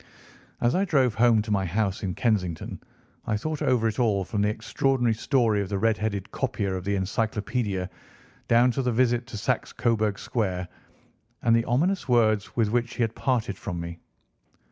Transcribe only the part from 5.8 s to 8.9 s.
headed copier of the Encyclopædia down to